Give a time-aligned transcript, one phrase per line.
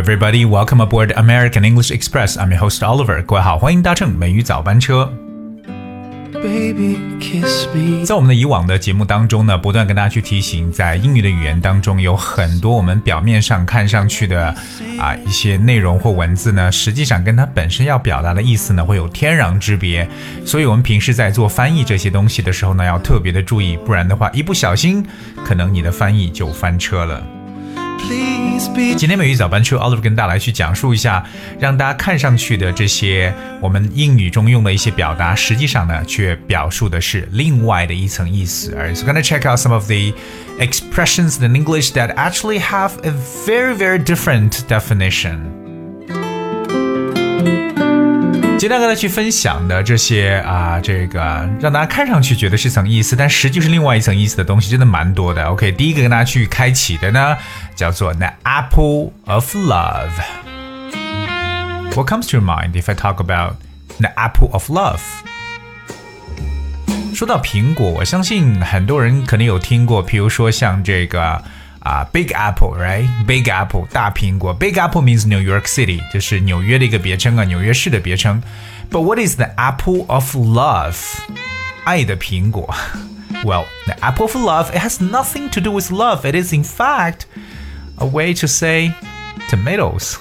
[0.00, 0.44] everybody.
[0.44, 2.36] Welcome aboard American English Express.
[2.36, 3.22] I'm your host Oliver.
[3.24, 5.12] 各位好，欢迎搭乘美语早班车。
[6.35, 8.05] Baby, kiss me.
[8.05, 14.53] 在我们的以往的节目当中呢，不断跟大家去提醒，在英语的语言当中，有很多我们表面上看上去的
[14.99, 20.07] 啊一些内容或文字呢，实际上跟它本身要表达的意思呢，会有天壤之别。
[20.45, 25.05] 所以，我们平时在做翻译这些东西的时候呢，要特别的注意，不然的话，一不小心，
[25.45, 27.23] 可能你的翻译就翻车了。
[28.07, 31.25] Please 今天美语早班车 Oliver 跟大家来去讲述一下，
[31.59, 38.75] 让大家看上去的这些我们英语中用的一些表达，实际上呢却表述的是另外的一层意思。
[38.75, 40.13] Alright, so gonna check out some of the
[40.59, 43.11] expressions in English that actually have a
[43.45, 45.64] very very different definition.
[48.57, 51.19] 今天跟大家去分享的这些啊，这个
[51.59, 55.43] 让大家看上去觉得是层意思，但实际是另外一层意思的东西，真的蛮多的。
[55.43, 57.37] OK，第一个跟大家去开启的呢，
[57.75, 60.09] 叫做 The Apple of Love。
[61.93, 63.57] What comes to your mind if I talk about
[63.99, 65.01] the apple of love？
[67.13, 71.43] 说到苹果，我相信很多人可能有听过，比如说像这个
[71.84, 74.52] 啊，Big Apple，right？Big Apple，大苹果。
[74.52, 78.42] Big Apple means New York City，就是纽约的一个别称啊，纽约市的别称。
[78.90, 80.96] But what is the apple of love？
[81.84, 82.74] 爱的苹果。
[83.44, 86.30] Well, the apple of love it has nothing to do with love.
[86.30, 87.20] It is in fact
[87.96, 88.92] a way to say
[89.48, 90.16] tomatoes.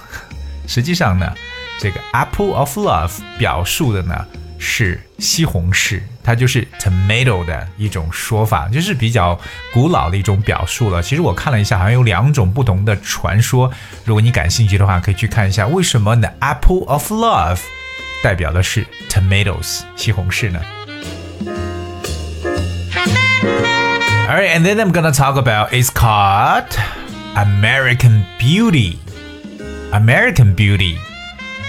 [0.68, 1.34] 实际上呢，
[1.80, 4.26] 这个 apple of love 表述的呢
[4.59, 9.39] 是西红柿，它就是 tomato 的一种说法，就是比较
[9.73, 11.03] 古老的一种表述了。
[11.03, 13.71] 其实我看了一下，好像有两种不同的传说。
[14.05, 17.61] 如果你感兴趣的话，可以去看一下为什么 the apple of love
[18.23, 20.61] 代表的是 tomatoes 西红柿呢
[24.27, 26.65] ？All right, and then I'm gonna talk about it's called
[27.35, 28.97] American Beauty.
[29.93, 30.97] American Beauty.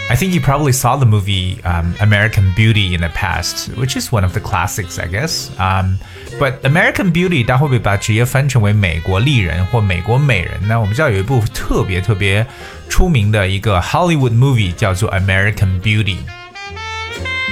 [0.08, 4.10] I think you probably saw the movie um, American Beauty in the past, which is
[4.10, 5.50] one of the classics, I guess.
[5.56, 5.98] Um,
[6.40, 10.80] but American Beauty，大家会不会把它直接翻成为美国丽人或美国美人呢？
[10.80, 12.44] 我们知道有一部特别特别
[12.88, 16.16] 出名的一个 Hollywood movie 叫做 American Beauty。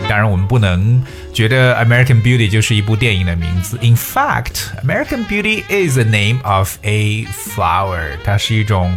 [0.09, 1.01] 当然，我们不能
[1.33, 3.79] 觉得 American Beauty 就是一部电影的名字。
[3.81, 8.97] In fact, American Beauty is the name of a flower，它是一种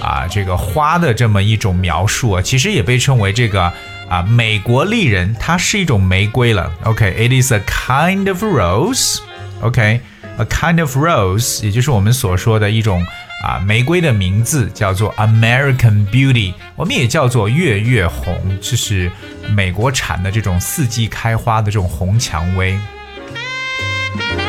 [0.00, 3.72] 啊这个花的这么一种描述啊，其实也被称为这个
[4.08, 6.70] 啊美国丽人，它是一种玫瑰了。
[6.84, 13.04] OK，it、is a kind of rose。OK，a kind of rose，也就是我们所说的一种。
[13.45, 19.11] 啊，玫瑰的名字叫做 American Beauty，我们也叫做月月红，这是
[19.55, 22.75] 美国产的这种四季开花的这种红蔷薇。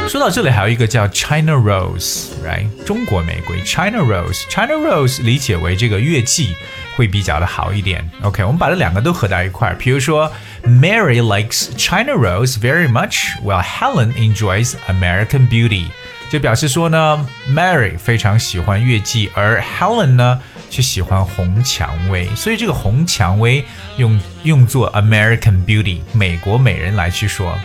[0.09, 2.69] 说到这里，还有一个叫 China Rose，right？
[2.87, 6.55] 中国玫瑰 China Rose，China Rose 理解为这个月季
[6.97, 8.09] 会比较的好一点。
[8.23, 9.77] OK，我们把这两个都合到一块儿。
[9.77, 10.33] 比如说
[10.65, 15.87] ，Mary likes China Rose very much，while Helen enjoys American Beauty。
[16.31, 23.65] 就表示说呢，Mary 非常喜欢月季，而 Helen 呢却喜欢红蔷薇，所以这个红蔷薇
[23.97, 27.57] 用用作 American Beauty 美国美人来去说，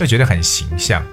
[0.00, 1.04] 就觉得很形象。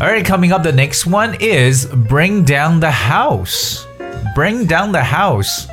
[0.00, 3.80] Alright, coming up, the next one is bring down the house.
[4.34, 5.66] Bring down the house.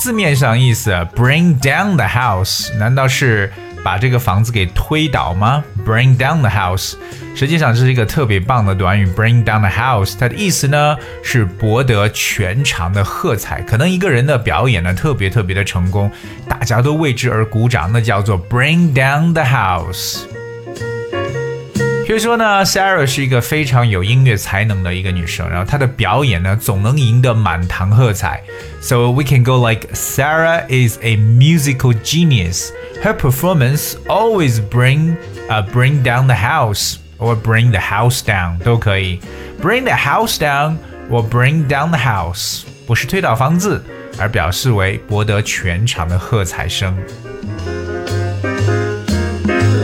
[0.00, 3.52] 字面上意思，bring down the house，难道是
[3.84, 6.94] 把这个房子给推倒吗？Bring down the house，
[7.34, 9.06] 实际上这是一个特别棒的短语。
[9.06, 13.62] Bring down the house，它的意思呢是博得全场的喝彩。
[13.62, 16.10] 可能一个人的表演呢特别特别的成功，
[16.48, 20.27] 大家都为之而鼓掌，那叫做 bring down the house。
[22.08, 28.42] 比如说呢，Sarah 是一个非常有音乐才能的一个女生，然后她的表演呢总能赢得满堂喝彩。
[28.80, 32.70] So we can go like Sarah is a musical genius.
[33.02, 35.18] Her performance always bring
[35.50, 39.20] uh bring down the house or bring the house down 都可以。
[39.60, 40.78] Bring the house down
[41.10, 43.84] or bring down the house 不是推倒房子，
[44.18, 46.96] 而表示为博得全场的喝彩声。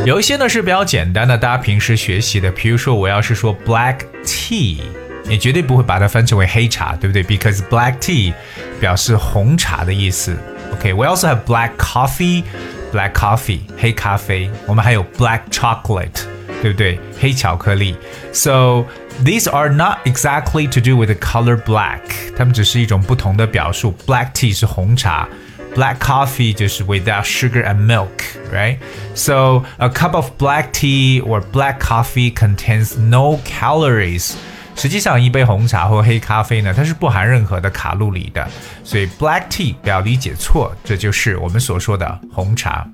[0.04, 4.80] 有一些呢是比较简单的，大家平时学习的，比如说我要是说 black tea，
[5.24, 8.34] 你绝对不会把它翻成为黑茶，对不对？Because black tea
[8.78, 10.36] 表示红茶的意思。
[10.72, 12.44] OK，we、okay, also have black coffee。
[12.92, 16.26] black coffee 黑咖啡，我们还有 black chocolate，
[16.62, 17.00] 对不对？
[17.18, 17.96] 黑巧克力。
[18.32, 18.84] So
[19.24, 22.00] these are not exactly to do with the color black，
[22.36, 23.96] 它们只是一种不同的表述。
[24.06, 25.26] Black tea 是红茶。
[25.74, 28.08] Black coffee 就是 without sugar and milk,
[28.52, 28.78] right?
[29.14, 34.34] So a cup of black tea or black coffee contains no calories.
[34.76, 38.48] 实际上，一杯红茶或黑咖啡呢，它是不含任何的卡路里的。
[38.84, 42.86] 所以 black tea 不要理解错，这就是我们所说的红茶。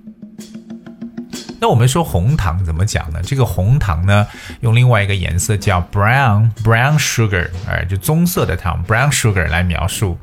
[1.61, 3.21] 那我们说红糖怎么讲呢？
[3.23, 4.27] 这个红糖呢，
[4.61, 10.19] 用另外一个颜色叫 brown brown sugar，哎，就棕色的糖 brown sugar 来描述。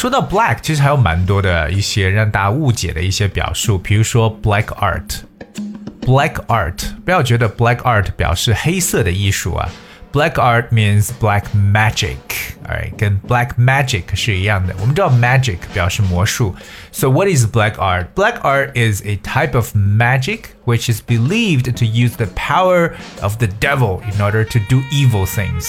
[0.00, 9.68] 说到 black，其实还有蛮多的一些让大家误解的一些表述，比如说 black art。black art，不要觉得 black art 表示黑色的艺术啊。
[10.12, 12.16] Black art means black magic，
[12.66, 14.74] 哎，跟 black magic 是一样的。
[14.80, 16.54] 我们知道 magic 表示魔术，
[16.92, 18.06] so what is black art?
[18.14, 23.36] Black art is a type of magic which is believed to use the power of
[23.38, 25.66] the devil in order to do evil things。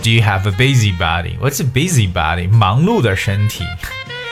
[0.02, 1.36] Do you have a busybody?
[1.38, 2.48] What's a busybody?
[2.48, 3.64] 忙碌的身体。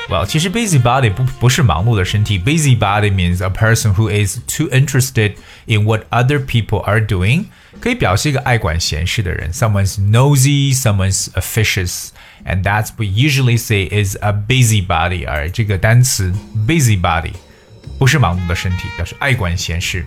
[0.08, 2.38] Well，其实 busybody 不不是忙碌的身体。
[2.38, 5.34] Busybody means a person who is too interested
[5.66, 7.46] in what other people are doing，
[7.78, 9.52] 可以表示一个爱管闲事的人。
[9.52, 12.08] Someone's nosy, someone's officious,
[12.46, 15.28] and that's we usually say is a busybody。
[15.28, 16.32] 而这个单词
[16.66, 17.32] busybody
[17.98, 20.06] 不是忙碌的身体，表示爱管闲事。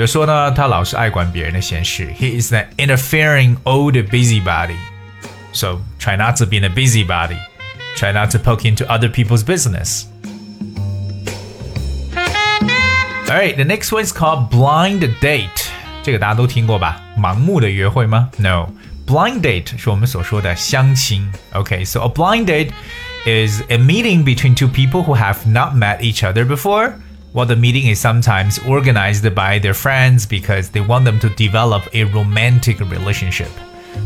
[0.00, 2.12] 如说呢，他老是爱管别人的闲事。
[2.18, 4.76] He is an interfering old busybody.
[5.52, 7.38] So try not to be a busybody.
[7.96, 10.04] Try not to poke into other people's business.
[13.28, 15.68] Alright, the next one is called blind date.
[16.02, 17.00] 这个大家都听过吧？
[17.18, 18.28] 盲目的约会吗？
[18.36, 18.68] No.
[19.06, 21.32] Blind date 是我们所说的相亲。
[21.52, 22.70] Okay, so a blind date
[23.24, 26.92] is a meeting between two people who have not met each other before
[27.32, 31.82] while the meeting is sometimes organized by their friends because they want them to develop
[31.92, 33.48] a romantic relationship。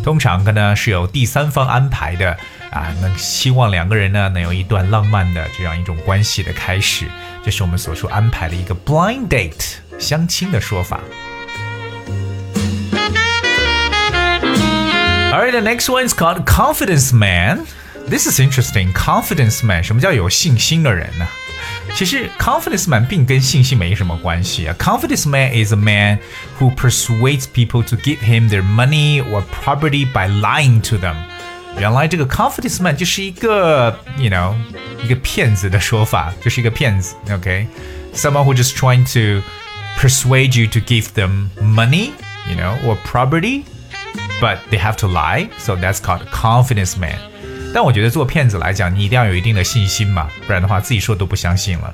[0.04, 2.36] 通常呢是由第三方安排的
[2.70, 7.06] 啊，那希望两个人呢能有一段浪漫的这样一种关系的开始，
[7.44, 11.00] 这是我们所说安排的一个 blind date 相亲的说法。
[15.32, 17.66] Alright, the next one is called confidence man.
[18.08, 18.92] This is interesting.
[18.92, 21.26] Confidence man，什么叫有信心的人呢？
[21.94, 24.74] 其实 confidence man 并跟信心没什么关系啊。
[24.78, 26.18] Confidence man is a man
[26.58, 31.16] who persuades people to give him their money or property by lying to them。
[31.78, 34.54] 原来这个 confidence man 就是一个，you know，
[35.02, 37.14] 一个骗子的说法，就是一个骗子。
[37.32, 38.44] OK，someone、okay?
[38.44, 39.42] who just trying to
[39.98, 42.12] persuade you to give them money,
[42.48, 43.64] you know, or property,
[44.40, 45.48] but they have to lie.
[45.58, 47.18] So that's called confidence man.
[47.75, 51.93] 但我觉得做骗子来讲，你一定要有一定的信心嘛，不然的话自己说都不相信了。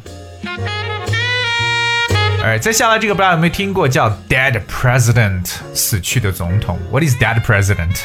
[2.43, 6.77] 哎，再下来这个不知道有没有听过叫 dead president，死去的总统。
[6.91, 8.00] What is dead president？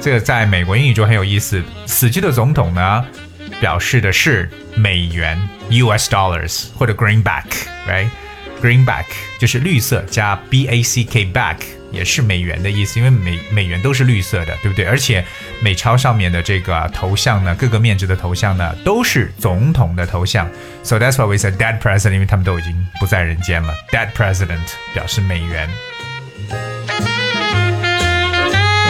[0.00, 1.62] 这个在美国英语中很有意思。
[1.84, 3.04] 死去的总统呢，
[3.60, 9.04] 表示的是美元 US dollars 或者 greenback，right？greenback
[9.38, 11.58] 就是绿色加 b a c k back
[11.90, 14.84] 也是美元的意思，因为美美元都是绿色的，对不对？
[14.84, 15.24] 而且
[15.60, 20.48] 美钞上面的这个头像呢，各个面值的头像呢，都是总统的头像。
[20.82, 23.74] So that's why we say dead president，因为他们都已经不在人间了。
[23.92, 25.68] Dead president 表示美元。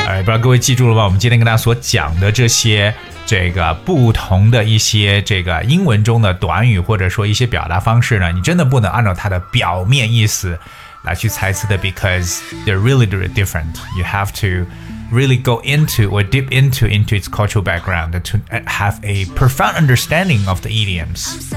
[0.07, 1.05] 哎，不知道各位记住了吗？
[1.05, 2.95] 我们今天跟大家所讲的这些。
[3.26, 10.59] 这个不同的一些这个英文中的短语或者说一些表达方式呢，你真的不能按照它的表面意思
[11.03, 13.75] 来去猜测的，because they're really really different.
[13.98, 14.65] You have to
[15.12, 20.48] really go into or dip into into its cultural background to have a profound understanding
[20.48, 21.51] of the idioms.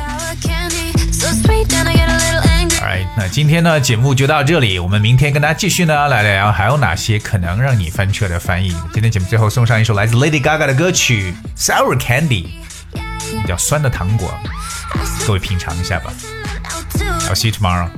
[2.78, 8.75] Alright，那今天呢节目就到这里，我们明天跟大家继续呢来聊还有哪些可能让你翻车的翻译。
[8.92, 14.32] 今天节目最后送上一首来自 Lady Gaga 的歌曲《Sour Candy》，叫酸的糖果，
[15.26, 16.12] 各位品尝一下吧。
[17.28, 17.88] I'll see you tomorrow.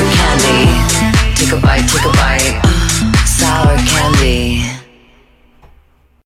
[0.00, 1.34] Sour candy.
[1.34, 2.60] Take a bite, take a bite.
[3.26, 4.49] Sour candy.